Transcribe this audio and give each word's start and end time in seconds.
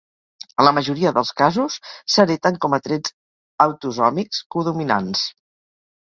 En 0.61 0.65
la 0.67 0.71
majoria 0.75 1.09
dels 1.17 1.31
casos, 1.41 1.75
s'hereten 2.13 2.57
com 2.65 2.75
a 2.77 2.79
trets 2.87 3.13
autosòmics 3.67 4.41
codominants. 4.57 5.23